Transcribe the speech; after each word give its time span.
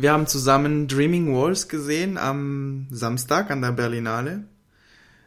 Wir 0.00 0.12
haben 0.12 0.26
zusammen 0.26 0.88
Dreaming 0.88 1.36
Walls 1.36 1.68
gesehen 1.68 2.16
am 2.16 2.86
Samstag 2.90 3.50
an 3.50 3.60
der 3.60 3.72
Berlinale. 3.72 4.48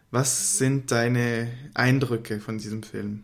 Was 0.09 0.57
sind 0.57 0.89
deine 0.89 1.55
Eindrücke 1.75 2.39
von 2.39 2.57
diesem 2.57 2.81
Film? 2.81 3.23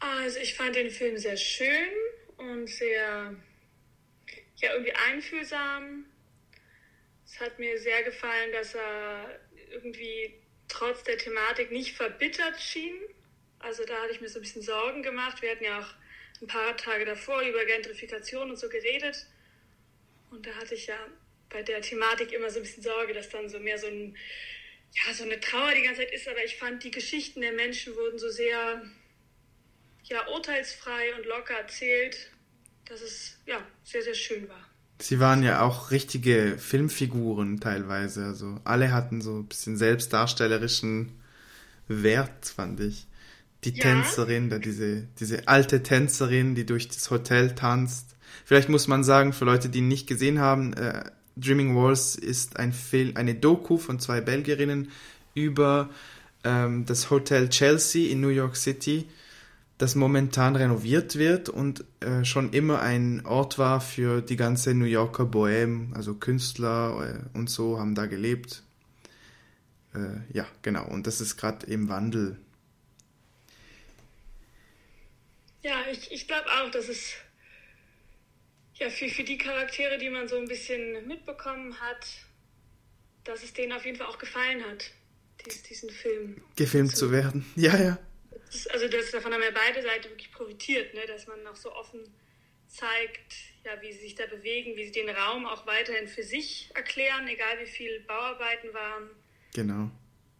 Also 0.00 0.40
ich 0.40 0.56
fand 0.56 0.74
den 0.74 0.90
Film 0.90 1.18
sehr 1.18 1.36
schön 1.36 1.86
und 2.36 2.68
sehr 2.68 3.32
ja 4.56 4.72
irgendwie 4.72 4.94
einfühlsam. 5.12 6.04
Es 7.24 7.38
hat 7.38 7.60
mir 7.60 7.78
sehr 7.78 8.02
gefallen, 8.02 8.50
dass 8.52 8.74
er 8.74 9.38
irgendwie 9.70 10.34
trotz 10.66 11.04
der 11.04 11.18
Thematik 11.18 11.70
nicht 11.70 11.94
verbittert 11.94 12.60
schien. 12.60 12.96
Also 13.60 13.84
da 13.84 13.94
hatte 14.02 14.14
ich 14.14 14.20
mir 14.20 14.28
so 14.28 14.40
ein 14.40 14.42
bisschen 14.42 14.62
Sorgen 14.62 15.04
gemacht. 15.04 15.42
Wir 15.42 15.52
hatten 15.52 15.62
ja 15.62 15.78
auch 15.78 15.94
ein 16.42 16.46
paar 16.48 16.76
Tage 16.76 17.04
davor 17.04 17.40
über 17.42 17.64
Gentrifikation 17.64 18.50
und 18.50 18.58
so 18.58 18.68
geredet. 18.68 19.26
Und 20.30 20.46
da 20.46 20.50
hatte 20.54 20.74
ich 20.74 20.86
ja 20.86 20.96
bei 21.48 21.62
der 21.62 21.80
Thematik 21.80 22.32
immer 22.32 22.50
so 22.50 22.58
ein 22.58 22.62
bisschen 22.62 22.82
Sorge, 22.82 23.14
dass 23.14 23.28
dann 23.28 23.48
so 23.48 23.58
mehr 23.60 23.78
so, 23.78 23.86
ein, 23.86 24.16
ja, 24.92 25.14
so 25.14 25.24
eine 25.24 25.38
Trauer 25.40 25.72
die 25.74 25.82
ganze 25.82 26.02
Zeit 26.02 26.12
ist. 26.12 26.28
Aber 26.28 26.44
ich 26.44 26.56
fand, 26.56 26.82
die 26.82 26.90
Geschichten 26.90 27.40
der 27.40 27.52
Menschen 27.52 27.94
wurden 27.94 28.18
so 28.18 28.28
sehr 28.28 28.82
ja, 30.04 30.28
urteilsfrei 30.28 31.14
und 31.16 31.26
locker 31.26 31.54
erzählt, 31.54 32.30
dass 32.86 33.00
es 33.00 33.38
ja, 33.46 33.64
sehr, 33.84 34.02
sehr 34.02 34.14
schön 34.14 34.48
war. 34.48 34.68
Sie 35.00 35.20
waren 35.20 35.42
ja 35.42 35.62
auch 35.62 35.90
richtige 35.90 36.58
Filmfiguren 36.58 37.60
teilweise. 37.60 38.24
Also 38.24 38.60
alle 38.64 38.92
hatten 38.92 39.20
so 39.20 39.38
ein 39.38 39.46
bisschen 39.46 39.76
selbstdarstellerischen 39.76 41.20
Wert, 41.88 42.46
fand 42.46 42.80
ich. 42.80 43.06
Die 43.64 43.70
ja. 43.70 43.82
Tänzerin, 43.82 44.50
da 44.50 44.58
diese, 44.58 45.04
diese 45.20 45.48
alte 45.48 45.82
Tänzerin, 45.82 46.54
die 46.54 46.66
durch 46.66 46.88
das 46.88 47.10
Hotel 47.10 47.54
tanzt. 47.54 48.16
Vielleicht 48.44 48.68
muss 48.68 48.88
man 48.88 49.04
sagen, 49.04 49.32
für 49.32 49.44
Leute, 49.44 49.68
die 49.68 49.78
ihn 49.78 49.88
nicht 49.88 50.06
gesehen 50.06 50.40
haben, 50.40 50.72
äh, 50.72 51.04
Dreaming 51.36 51.76
Walls 51.76 52.16
ist 52.16 52.58
ein 52.58 52.72
Film, 52.72 53.16
eine 53.16 53.34
Doku 53.34 53.78
von 53.78 53.98
zwei 53.98 54.20
Belgierinnen 54.20 54.90
über 55.34 55.90
ähm, 56.44 56.84
das 56.86 57.10
Hotel 57.10 57.48
Chelsea 57.48 58.10
in 58.10 58.20
New 58.20 58.28
York 58.28 58.56
City 58.56 59.06
das 59.82 59.96
momentan 59.96 60.54
renoviert 60.54 61.16
wird 61.16 61.48
und 61.48 61.84
äh, 61.98 62.24
schon 62.24 62.52
immer 62.52 62.82
ein 62.82 63.26
Ort 63.26 63.58
war 63.58 63.80
für 63.80 64.22
die 64.22 64.36
ganze 64.36 64.74
New 64.74 64.84
Yorker 64.84 65.24
Bohème, 65.24 65.92
also 65.94 66.14
Künstler 66.14 67.26
äh, 67.34 67.36
und 67.36 67.50
so 67.50 67.80
haben 67.80 67.96
da 67.96 68.06
gelebt. 68.06 68.62
Äh, 69.92 70.20
ja, 70.32 70.46
genau, 70.62 70.86
und 70.86 71.08
das 71.08 71.20
ist 71.20 71.36
gerade 71.36 71.66
im 71.66 71.88
Wandel. 71.88 72.36
Ja, 75.62 75.84
ich, 75.90 76.10
ich 76.10 76.26
glaube 76.26 76.46
auch, 76.50 76.70
dass 76.70 76.88
es 76.88 77.14
ja, 78.74 78.90
für, 78.90 79.08
für 79.08 79.24
die 79.24 79.38
Charaktere, 79.38 79.98
die 79.98 80.10
man 80.10 80.28
so 80.28 80.36
ein 80.36 80.46
bisschen 80.46 81.06
mitbekommen 81.06 81.80
hat, 81.80 82.06
dass 83.24 83.42
es 83.42 83.52
denen 83.52 83.72
auf 83.72 83.84
jeden 83.84 83.96
Fall 83.96 84.08
auch 84.08 84.18
gefallen 84.18 84.64
hat, 84.64 84.90
diesen 85.68 85.90
Film. 85.90 86.42
Gefilmt 86.56 86.96
zu 86.96 87.12
werden, 87.12 87.44
ja, 87.56 87.76
ja 87.76 87.98
also 88.70 88.88
das, 88.88 89.10
davon 89.10 89.32
haben 89.32 89.42
ja 89.42 89.50
beide 89.50 89.82
Seiten 89.82 90.10
wirklich 90.10 90.30
profitiert, 90.30 90.94
ne? 90.94 91.06
dass 91.06 91.26
man 91.26 91.46
auch 91.46 91.56
so 91.56 91.72
offen 91.72 92.00
zeigt, 92.68 93.34
ja, 93.64 93.80
wie 93.80 93.92
sie 93.92 94.00
sich 94.00 94.14
da 94.14 94.26
bewegen, 94.26 94.76
wie 94.76 94.84
sie 94.86 94.92
den 94.92 95.10
Raum 95.10 95.46
auch 95.46 95.66
weiterhin 95.66 96.08
für 96.08 96.22
sich 96.22 96.70
erklären, 96.74 97.28
egal 97.28 97.58
wie 97.60 97.66
viel 97.66 98.00
Bauarbeiten 98.00 98.72
waren. 98.72 99.10
Genau. 99.54 99.90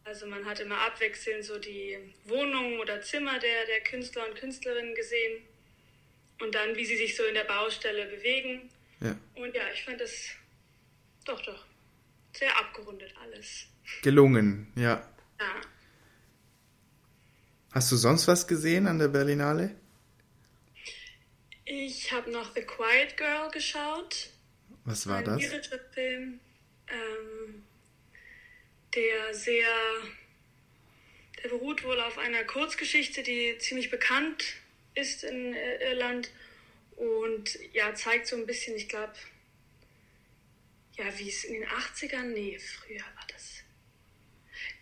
Also 0.05 0.27
man 0.27 0.45
hat 0.45 0.61
immer 0.61 0.79
abwechselnd 0.81 1.45
so 1.45 1.59
die 1.59 1.97
Wohnungen 2.25 2.81
oder 2.81 3.01
Zimmer 3.03 3.39
der, 3.39 3.67
der 3.67 3.81
Künstler 3.83 4.27
und 4.29 4.37
Künstlerinnen 4.37 4.95
gesehen 4.95 5.43
und 6.41 6.55
dann, 6.55 6.75
wie 6.77 6.85
sie 6.85 6.97
sich 6.97 7.17
so 7.17 7.23
in 7.25 7.35
der 7.35 7.45
Baustelle 7.45 8.07
bewegen. 8.07 8.69
Ja. 9.01 9.17
Und 9.35 9.55
ja, 9.55 9.63
ich 9.73 9.85
fand 9.85 10.01
das 10.01 10.29
doch, 11.25 11.41
doch 11.43 11.65
sehr 12.33 12.57
abgerundet 12.59 13.15
alles. 13.23 13.67
Gelungen, 14.03 14.73
ja. 14.77 15.09
Ja. 15.39 15.61
Hast 17.73 17.91
du 17.91 17.97
sonst 17.97 18.29
was 18.29 18.47
gesehen 18.47 18.87
an 18.87 18.99
der 18.99 19.09
Berlinale? 19.09 19.75
Ich 21.65 22.13
habe 22.13 22.31
noch 22.31 22.55
The 22.55 22.63
Quiet 22.63 23.17
Girl 23.17 23.51
geschaut. 23.51 24.31
Was 24.85 25.07
war 25.07 25.19
ein 25.19 25.25
das? 25.25 25.43
Ein 25.43 25.81
Film, 25.93 26.41
ähm, 26.89 27.65
der 28.95 29.35
sehr, 29.35 29.69
der 31.43 31.49
beruht 31.49 31.85
wohl 31.85 32.01
auf 32.01 32.19
einer 32.19 32.45
Kurzgeschichte, 32.45 33.23
die 33.23 33.57
ziemlich 33.59 33.91
bekannt 33.91 34.45
ist 34.95 35.25
in 35.25 35.55
äh, 35.55 35.91
Irland 35.91 36.31
und 36.97 37.59
ja, 37.73 37.95
zeigt 37.95 38.27
so 38.27 38.37
ein 38.37 38.47
bisschen, 38.47 38.77
ich 38.77 38.89
glaube, 38.89 39.15
ja, 40.97 41.19
wie 41.19 41.29
es 41.29 41.45
in 41.45 41.55
den 41.55 41.67
80ern, 41.67 42.35
nee, 42.35 42.59
früher 42.59 43.01
war 43.01 43.27
das 43.33 43.63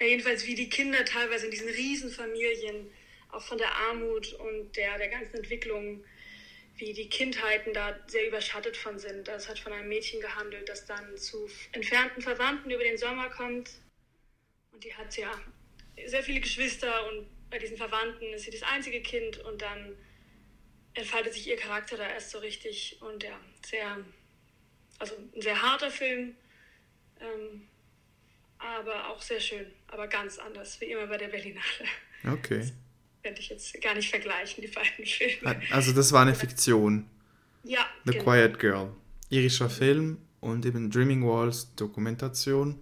ja, 0.01 0.07
jedenfalls 0.07 0.47
wie 0.47 0.55
die 0.55 0.69
Kinder 0.69 1.05
teilweise 1.05 1.47
in 1.47 1.51
diesen 1.51 1.69
Riesenfamilien, 1.69 2.91
auch 3.31 3.43
von 3.43 3.59
der 3.59 3.73
Armut 3.75 4.33
und 4.35 4.77
der, 4.77 4.99
der 4.99 5.09
ganzen 5.09 5.37
Entwicklung, 5.37 6.05
wie 6.77 6.93
die 6.95 7.09
Kindheiten 7.09 7.75
da 7.75 7.99
sehr 8.07 8.27
überschattet 8.27 8.77
von 8.77 8.99
sind. 8.99 9.29
Das 9.29 9.49
hat 9.49 9.59
von 9.59 9.73
einem 9.73 9.89
Mädchen 9.89 10.21
gehandelt, 10.21 10.69
das 10.69 10.87
dann 10.87 11.17
zu 11.17 11.49
entfernten 11.73 12.23
Verwandten 12.23 12.71
über 12.71 12.83
den 12.83 12.97
Sommer 12.97 13.29
kommt. 13.29 13.71
Und 14.81 14.87
die 14.87 14.95
hat 14.95 15.15
ja 15.19 15.31
sehr 16.07 16.23
viele 16.23 16.41
Geschwister 16.41 17.07
und 17.11 17.27
bei 17.51 17.59
diesen 17.59 17.77
Verwandten 17.77 18.33
ist 18.33 18.45
sie 18.45 18.51
das 18.51 18.63
einzige 18.63 19.03
Kind 19.03 19.37
und 19.37 19.61
dann 19.61 19.95
entfaltet 20.95 21.35
sich 21.35 21.47
ihr 21.49 21.57
Charakter 21.57 21.99
da 21.99 22.09
erst 22.09 22.31
so 22.31 22.39
richtig 22.39 22.97
und 23.03 23.23
ja, 23.23 23.39
sehr, 23.67 23.99
also 24.99 25.17
ein 25.35 25.43
sehr 25.43 25.61
harter 25.61 25.91
Film. 25.91 26.35
Ähm, 27.21 27.69
aber 28.57 29.09
auch 29.09 29.21
sehr 29.21 29.39
schön, 29.39 29.67
aber 29.89 30.09
ganz 30.09 30.39
anders, 30.39 30.81
wie 30.81 30.87
immer 30.87 31.07
bei 31.09 31.19
der 31.19 31.29
Berlinale. 31.29 31.61
Okay. 32.27 32.61
Das 32.61 32.73
könnte 33.23 33.41
ich 33.43 33.51
jetzt 33.51 33.83
gar 33.83 33.95
nicht 33.95 34.09
vergleichen, 34.09 34.63
die 34.63 34.69
beiden 34.69 35.05
Filme. 35.05 35.61
Also 35.73 35.93
das 35.93 36.11
war 36.13 36.23
eine 36.23 36.35
Fiktion. 36.35 37.07
Ja. 37.65 37.87
The 38.07 38.13
genau. 38.13 38.25
Quiet 38.25 38.59
Girl. 38.59 38.97
Irischer 39.29 39.69
Film 39.69 40.27
und 40.41 40.65
eben 40.65 40.91
Dreaming 40.91 41.27
Walls 41.27 41.75
Dokumentation. 41.75 42.79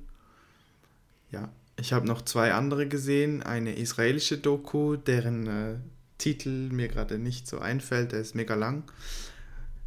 Ja, 1.32 1.52
ich 1.78 1.92
habe 1.92 2.06
noch 2.06 2.22
zwei 2.22 2.52
andere 2.52 2.88
gesehen. 2.88 3.42
Eine 3.42 3.74
israelische 3.74 4.38
Doku, 4.38 4.96
deren 4.96 5.46
äh, 5.46 5.74
Titel 6.18 6.70
mir 6.70 6.88
gerade 6.88 7.18
nicht 7.18 7.46
so 7.46 7.58
einfällt, 7.60 8.12
der 8.12 8.20
ist 8.20 8.34
mega 8.34 8.54
lang. 8.54 8.84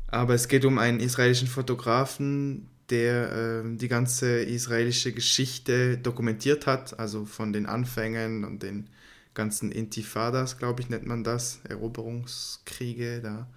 Aber 0.07 0.33
es 0.33 0.47
geht 0.47 0.65
um 0.65 0.77
einen 0.77 0.99
israelischen 0.99 1.47
Fotografen, 1.47 2.69
der 2.89 3.63
äh, 3.63 3.77
die 3.77 3.87
ganze 3.87 4.41
israelische 4.41 5.11
Geschichte 5.11 5.97
dokumentiert 5.97 6.65
hat, 6.65 6.99
also 6.99 7.25
von 7.25 7.53
den 7.53 7.65
Anfängen 7.65 8.43
und 8.43 8.63
den 8.63 8.89
ganzen 9.33 9.71
Intifadas, 9.71 10.57
glaube 10.57 10.81
ich, 10.81 10.89
nennt 10.89 11.05
man 11.05 11.23
das, 11.23 11.59
Eroberungskriege 11.67 13.21
da. 13.21 13.47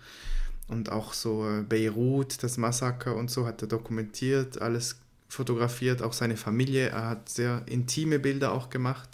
Und 0.69 0.91
auch 0.91 1.13
so 1.13 1.49
äh, 1.49 1.63
Beirut, 1.63 2.43
das 2.43 2.57
Massaker 2.57 3.17
und 3.17 3.31
so 3.31 3.47
hat 3.47 3.63
er 3.63 3.69
dokumentiert, 3.69 4.61
alles 4.63 4.97
fotografiert, 5.35 6.03
auch 6.03 6.13
seine 6.13 6.37
Familie. 6.37 6.89
Er 6.89 7.09
hat 7.09 7.29
sehr 7.29 7.63
intime 7.67 8.19
Bilder 8.19 8.53
auch 8.53 8.71
gemacht. 8.71 9.09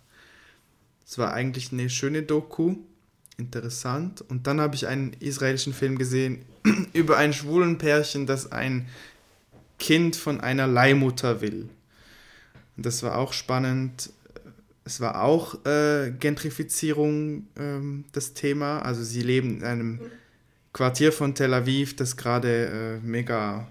Es 1.07 1.19
war 1.19 1.33
eigentlich 1.33 1.73
eine 1.73 1.91
schöne 1.91 2.23
Doku, 2.23 2.77
interessant. 3.37 4.23
Und 4.23 4.47
dann 4.47 4.61
habe 4.61 4.77
ich 4.77 4.87
einen 4.87 5.15
israelischen 5.15 5.73
Film 5.73 5.99
gesehen 5.99 6.45
über 6.93 7.17
ein 7.17 7.33
schwulen 7.33 7.79
Pärchen, 7.79 8.27
das 8.27 8.53
ein 8.53 8.87
Kind 9.79 10.15
von 10.15 10.41
einer 10.41 10.67
Leihmutter 10.67 11.41
will. 11.41 11.69
Und 12.77 12.87
das 12.87 13.03
war 13.03 13.17
auch 13.17 13.33
spannend. 13.33 14.11
Es 14.85 15.01
war 15.01 15.23
auch 15.23 15.65
äh, 15.65 16.13
Gentrifizierung 16.19 17.47
ähm, 17.59 18.05
das 18.13 18.35
Thema. 18.35 18.81
Also 18.81 19.03
sie 19.03 19.23
leben 19.23 19.59
in 19.59 19.65
einem 19.65 20.01
Quartier 20.73 21.13
von 21.13 21.35
Tel 21.35 21.53
Aviv, 21.55 21.97
das 21.97 22.17
gerade 22.17 23.01
äh, 23.03 23.07
mega 23.07 23.67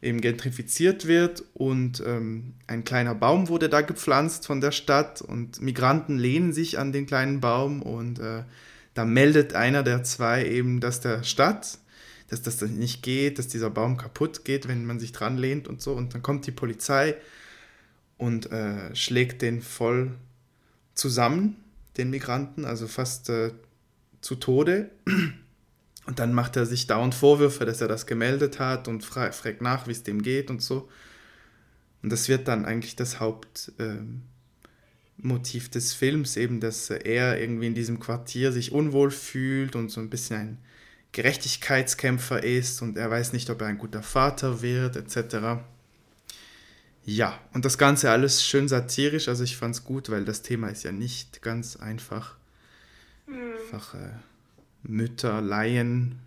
eben 0.00 0.20
gentrifiziert 0.20 1.06
wird 1.06 1.44
und 1.54 2.02
ähm, 2.06 2.54
ein 2.66 2.84
kleiner 2.84 3.14
Baum 3.14 3.48
wurde 3.48 3.68
da 3.68 3.80
gepflanzt 3.80 4.46
von 4.46 4.60
der 4.60 4.72
Stadt 4.72 5.22
und 5.22 5.60
Migranten 5.60 6.18
lehnen 6.18 6.52
sich 6.52 6.78
an 6.78 6.92
den 6.92 7.06
kleinen 7.06 7.40
Baum 7.40 7.82
und 7.82 8.20
äh, 8.20 8.44
da 8.94 9.04
meldet 9.04 9.54
einer 9.54 9.82
der 9.82 10.04
zwei 10.04 10.46
eben 10.46 10.80
das 10.80 11.00
der 11.00 11.24
Stadt 11.24 11.78
dass 12.28 12.42
das 12.42 12.60
nicht 12.60 13.02
geht, 13.02 13.38
dass 13.38 13.48
dieser 13.48 13.70
Baum 13.70 13.96
kaputt 13.96 14.44
geht, 14.44 14.68
wenn 14.68 14.84
man 14.84 15.00
sich 15.00 15.12
dran 15.12 15.38
lehnt 15.38 15.66
und 15.66 15.80
so. 15.80 15.94
Und 15.94 16.14
dann 16.14 16.22
kommt 16.22 16.46
die 16.46 16.52
Polizei 16.52 17.16
und 18.18 18.52
äh, 18.52 18.94
schlägt 18.94 19.42
den 19.42 19.62
voll 19.62 20.14
zusammen, 20.94 21.56
den 21.96 22.10
Migranten, 22.10 22.64
also 22.64 22.86
fast 22.86 23.30
äh, 23.30 23.52
zu 24.20 24.36
Tode. 24.36 24.90
Und 26.08 26.18
dann 26.20 26.32
macht 26.32 26.56
er 26.56 26.64
sich 26.64 26.86
dauernd 26.86 27.14
Vorwürfe, 27.14 27.66
dass 27.66 27.82
er 27.82 27.86
das 27.86 28.06
gemeldet 28.06 28.58
hat 28.58 28.88
und 28.88 29.04
fra 29.04 29.30
fragt 29.30 29.60
nach, 29.60 29.86
wie 29.86 29.92
es 29.92 30.04
dem 30.04 30.22
geht 30.22 30.48
und 30.48 30.62
so. 30.62 30.88
Und 32.02 32.10
das 32.10 32.30
wird 32.30 32.48
dann 32.48 32.64
eigentlich 32.64 32.96
das 32.96 33.20
Hauptmotiv 33.20 33.74
ähm, 33.78 35.70
des 35.70 35.92
Films, 35.92 36.38
eben, 36.38 36.60
dass 36.60 36.88
er 36.88 37.38
irgendwie 37.38 37.66
in 37.66 37.74
diesem 37.74 38.00
Quartier 38.00 38.52
sich 38.52 38.72
unwohl 38.72 39.10
fühlt 39.10 39.76
und 39.76 39.90
so 39.90 40.00
ein 40.00 40.08
bisschen 40.08 40.36
ein 40.40 40.58
Gerechtigkeitskämpfer 41.12 42.42
ist 42.42 42.80
und 42.80 42.96
er 42.96 43.10
weiß 43.10 43.34
nicht, 43.34 43.50
ob 43.50 43.60
er 43.60 43.66
ein 43.66 43.76
guter 43.76 44.02
Vater 44.02 44.62
wird, 44.62 44.96
etc. 44.96 45.60
Ja, 47.04 47.38
und 47.52 47.66
das 47.66 47.76
Ganze 47.76 48.10
alles 48.10 48.42
schön 48.42 48.66
satirisch, 48.66 49.28
also 49.28 49.44
ich 49.44 49.58
fand 49.58 49.74
es 49.74 49.84
gut, 49.84 50.08
weil 50.08 50.24
das 50.24 50.40
Thema 50.40 50.68
ist 50.68 50.84
ja 50.84 50.92
nicht 50.92 51.42
ganz 51.42 51.76
einfach. 51.76 52.38
Mhm. 53.26 53.52
Einfach 53.60 53.92
äh, 53.92 54.12
Mütter, 54.82 55.40
Laien. 55.40 56.20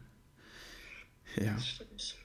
Ja. 1.36 1.58
Stimmt. 1.60 2.18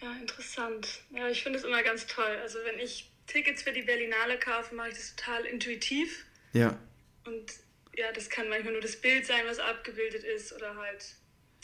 Ja, 0.00 0.12
interessant. 0.16 1.02
Ja, 1.10 1.28
ich 1.28 1.42
finde 1.42 1.58
es 1.58 1.64
immer 1.64 1.82
ganz 1.82 2.06
toll. 2.06 2.38
Also 2.42 2.58
wenn 2.64 2.78
ich 2.78 3.10
Tickets 3.26 3.62
für 3.62 3.72
die 3.72 3.82
Berlinale 3.82 4.38
kaufe, 4.38 4.74
mache 4.74 4.90
ich 4.90 4.94
das 4.94 5.16
total 5.16 5.44
intuitiv. 5.44 6.24
Ja. 6.52 6.78
Und 7.24 7.52
ja, 7.96 8.12
das 8.12 8.28
kann 8.28 8.48
manchmal 8.48 8.72
nur 8.72 8.82
das 8.82 9.00
Bild 9.00 9.24
sein, 9.26 9.44
was 9.46 9.58
abgebildet 9.58 10.24
ist, 10.24 10.52
oder 10.52 10.76
halt 10.76 11.14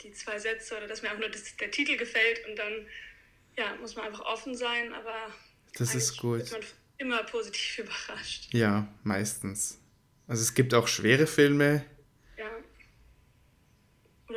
die 0.01 0.11
zwei 0.13 0.39
Sätze, 0.39 0.77
oder 0.77 0.87
dass 0.87 1.01
mir 1.01 1.11
auch 1.11 1.19
nur 1.19 1.29
das, 1.29 1.55
der 1.57 1.69
Titel 1.69 1.97
gefällt 1.97 2.45
und 2.47 2.55
dann 2.55 2.87
ja, 3.57 3.75
muss 3.75 3.95
man 3.95 4.05
einfach 4.05 4.21
offen 4.21 4.55
sein, 4.55 4.93
aber 4.93 5.33
das 5.75 5.95
ist 5.95 6.17
gut. 6.17 6.41
Ist 6.41 6.51
man 6.51 6.61
immer 6.97 7.23
positiv 7.23 7.79
überrascht. 7.85 8.53
Ja, 8.53 8.87
meistens. 9.03 9.79
Also 10.27 10.41
es 10.41 10.53
gibt 10.53 10.73
auch 10.73 10.87
schwere 10.87 11.27
Filme. 11.27 11.83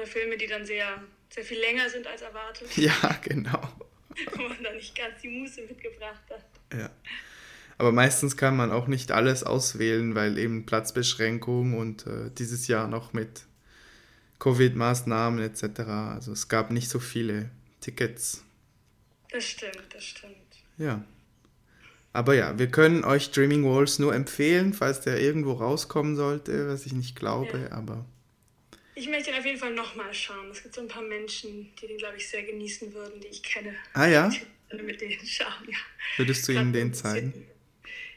Oder 0.04 0.12
Filme, 0.12 0.36
die 0.36 0.46
dann 0.46 0.66
sehr, 0.66 1.02
sehr 1.30 1.44
viel 1.44 1.58
länger 1.58 1.88
sind 1.88 2.06
als 2.06 2.20
erwartet. 2.22 2.68
Ja, 2.76 3.18
genau. 3.22 3.60
Wo 4.32 4.42
man 4.42 4.62
dann 4.62 4.76
nicht 4.76 4.96
ganz 4.96 5.20
die 5.22 5.28
Muße 5.28 5.62
mitgebracht 5.62 6.22
hat. 6.30 6.44
Ja. 6.72 6.90
Aber 7.78 7.90
meistens 7.90 8.36
kann 8.36 8.56
man 8.56 8.70
auch 8.70 8.86
nicht 8.86 9.10
alles 9.10 9.42
auswählen, 9.42 10.14
weil 10.14 10.38
eben 10.38 10.66
Platzbeschränkung 10.66 11.76
und 11.76 12.06
äh, 12.06 12.30
dieses 12.38 12.68
Jahr 12.68 12.86
noch 12.86 13.12
mit 13.12 13.44
Covid-Maßnahmen 14.40 15.40
etc. 15.42 15.80
Also 15.80 16.32
es 16.32 16.48
gab 16.48 16.70
nicht 16.70 16.88
so 16.88 17.00
viele 17.00 17.50
Tickets. 17.80 18.44
Das 19.30 19.44
stimmt, 19.44 19.86
das 19.92 20.04
stimmt. 20.04 20.34
Ja. 20.76 21.02
Aber 22.12 22.34
ja, 22.34 22.58
wir 22.58 22.68
können 22.68 23.04
euch 23.04 23.30
Dreaming 23.32 23.64
Walls 23.64 23.98
nur 23.98 24.14
empfehlen, 24.14 24.74
falls 24.74 25.00
der 25.00 25.20
irgendwo 25.20 25.54
rauskommen 25.54 26.14
sollte, 26.14 26.68
was 26.68 26.86
ich 26.86 26.92
nicht 26.92 27.16
glaube, 27.16 27.68
ja. 27.70 27.72
aber. 27.72 28.04
Ich 28.94 29.08
möchte 29.08 29.31
ihn 29.31 29.37
auf 29.37 29.44
jeden 29.44 29.58
Fall 29.58 29.75
nochmal 29.75 30.14
schauen. 30.14 30.50
Es 30.50 30.62
gibt 30.62 30.75
so 30.75 30.81
ein 30.81 30.88
paar 30.88 31.02
Menschen, 31.02 31.75
die 31.76 31.87
den, 31.87 31.99
glaube 31.99 32.17
ich, 32.17 32.29
sehr 32.29 32.43
genießen 32.44 32.93
würden, 32.94 33.20
die 33.20 33.29
ich 33.29 33.43
kenne. 33.43 33.75
Ah 33.93 34.06
ja? 34.06 34.31
Mit 34.73 35.00
denen 35.00 35.26
schauen, 35.26 35.69
ja. 35.69 35.79
Würdest 36.17 36.46
du 36.46 36.52
ihnen 36.52 36.73
den 36.73 36.94
zeigen? 36.94 37.46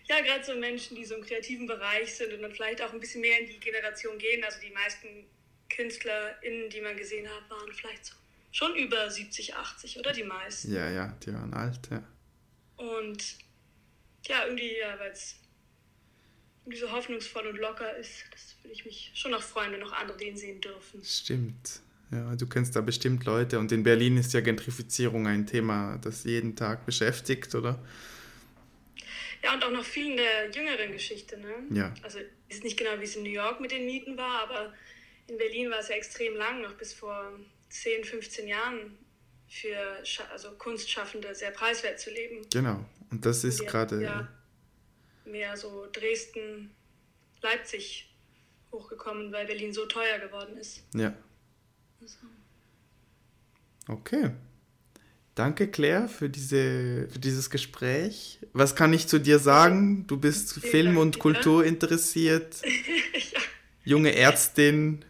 Ja, 0.07 0.21
gerade 0.21 0.43
so 0.43 0.55
Menschen, 0.55 0.95
die 0.95 1.05
so 1.05 1.15
im 1.15 1.25
kreativen 1.25 1.67
Bereich 1.67 2.15
sind 2.15 2.33
und 2.33 2.41
dann 2.41 2.53
vielleicht 2.53 2.81
auch 2.81 2.93
ein 2.93 2.99
bisschen 2.99 3.21
mehr 3.21 3.39
in 3.39 3.47
die 3.47 3.59
Generation 3.59 4.17
gehen. 4.17 4.43
Also 4.43 4.59
die 4.61 4.71
meisten 4.71 5.25
KünstlerInnen, 5.69 6.69
die 6.69 6.81
man 6.81 6.95
gesehen 6.95 7.27
hat, 7.27 7.49
waren 7.49 7.73
vielleicht 7.73 8.05
so 8.05 8.15
schon 8.51 8.75
über 8.75 9.09
70, 9.09 9.55
80 9.55 9.99
oder 9.99 10.13
die 10.13 10.23
meisten. 10.23 10.73
Ja, 10.73 10.89
ja, 10.89 11.17
die 11.23 11.33
waren 11.33 11.53
alt, 11.53 11.79
ja. 11.91 12.03
Und 12.77 13.37
ja, 14.25 14.45
irgendwie, 14.45 14.77
ja, 14.77 14.97
weil 14.99 15.11
es 15.11 15.35
irgendwie 16.67 16.79
so 16.79 16.91
hoffnungsvoll 16.91 17.47
und 17.47 17.57
locker 17.57 17.95
ist, 17.95 18.25
das 18.31 18.55
würde 18.61 18.73
ich 18.73 18.85
mich 18.85 19.11
schon 19.15 19.31
noch 19.31 19.41
freuen, 19.41 19.71
wenn 19.71 19.79
noch 19.79 19.93
andere 19.93 20.17
den 20.17 20.35
sehen 20.35 20.59
dürfen. 20.59 21.01
Stimmt. 21.03 21.79
Ja, 22.11 22.35
du 22.35 22.45
kennst 22.47 22.75
da 22.75 22.81
bestimmt 22.81 23.25
Leute 23.25 23.57
und 23.59 23.71
in 23.71 23.83
Berlin 23.83 24.17
ist 24.17 24.33
ja 24.33 24.41
Gentrifizierung 24.41 25.27
ein 25.27 25.45
Thema, 25.45 25.97
das 26.01 26.25
jeden 26.25 26.55
Tag 26.55 26.85
beschäftigt, 26.85 27.55
oder? 27.55 27.79
Ja, 29.43 29.53
und 29.53 29.63
auch 29.63 29.71
noch 29.71 29.83
viel 29.83 30.11
in 30.11 30.17
der 30.17 30.49
jüngeren 30.51 30.91
Geschichte, 30.91 31.37
ne? 31.37 31.53
Ja. 31.69 31.93
Also 32.03 32.19
ist 32.49 32.63
nicht 32.63 32.77
genau, 32.77 32.99
wie 32.99 33.03
es 33.03 33.15
in 33.15 33.23
New 33.23 33.29
York 33.29 33.61
mit 33.61 33.71
den 33.71 33.85
Mieten 33.85 34.17
war, 34.17 34.41
aber 34.43 34.73
in 35.27 35.37
Berlin 35.37 35.69
war 35.69 35.79
es 35.79 35.89
ja 35.89 35.95
extrem 35.95 36.35
lang, 36.35 36.61
noch 36.61 36.73
bis 36.73 36.93
vor 36.93 37.31
10, 37.69 38.03
15 38.03 38.47
Jahren 38.47 38.97
für 39.47 40.03
also 40.31 40.51
Kunstschaffende 40.51 41.33
sehr 41.33 41.51
preiswert 41.51 41.99
zu 41.99 42.09
leben. 42.09 42.45
Genau. 42.51 42.85
Und 43.09 43.25
das 43.25 43.45
ist 43.45 43.65
gerade. 43.65 44.01
Ja, 44.01 44.27
mehr 45.31 45.55
so 45.57 45.87
Dresden, 45.91 46.71
Leipzig 47.41 48.13
hochgekommen, 48.71 49.31
weil 49.31 49.45
Berlin 49.45 49.73
so 49.73 49.85
teuer 49.85 50.19
geworden 50.19 50.57
ist. 50.57 50.83
Ja. 50.93 51.13
Also. 52.01 52.17
Okay. 53.87 54.31
Danke, 55.35 55.69
Claire, 55.69 56.07
für, 56.07 56.29
diese, 56.29 57.07
für 57.09 57.19
dieses 57.19 57.49
Gespräch. 57.49 58.39
Was 58.53 58.75
kann 58.75 58.91
ich 58.91 59.07
zu 59.07 59.19
dir 59.19 59.37
sagen? 59.37 60.07
Du 60.07 60.17
bist 60.17 60.53
Vielen 60.53 60.71
Film 60.71 60.85
Dank, 60.87 60.99
und 60.99 61.19
Kultur 61.19 61.63
ja. 61.63 61.69
interessiert. 61.69 62.61
ja. 62.63 63.39
Junge 63.83 64.15
Ärztin. 64.15 65.05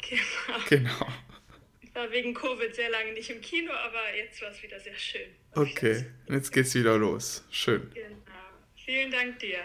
Genau. 0.00 0.58
Genau 0.68 1.06
war 1.96 2.10
wegen 2.12 2.34
Covid 2.34 2.74
sehr 2.74 2.90
lange 2.90 3.12
nicht 3.12 3.30
im 3.30 3.40
Kino, 3.40 3.72
aber 3.72 4.14
jetzt 4.14 4.40
war 4.42 4.50
es 4.50 4.62
wieder 4.62 4.78
sehr 4.78 4.96
schön. 4.96 5.28
Okay, 5.52 6.04
jetzt 6.28 6.52
geht's 6.52 6.74
wieder 6.74 6.96
los. 6.98 7.44
Schön. 7.50 7.90
Genau. 7.94 8.16
Vielen 8.86 9.10
Dank 9.10 9.40
dir. 9.40 9.58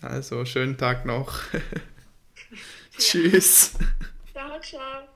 Also, 0.00 0.46
schönen 0.46 0.78
Tag 0.78 1.04
noch. 1.04 1.42
Tschüss. 2.98 3.74
Ciao, 4.32 4.58
ciao. 4.62 5.06